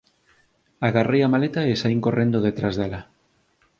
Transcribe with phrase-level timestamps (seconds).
[0.87, 3.01] Agarrei a maleta e saín correndo detrás dela.